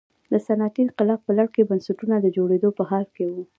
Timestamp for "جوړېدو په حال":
2.35-3.05